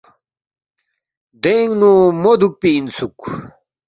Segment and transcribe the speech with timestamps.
[1.41, 1.91] دینگ نُو
[2.21, 3.19] مو دُوکپی اِنسُوک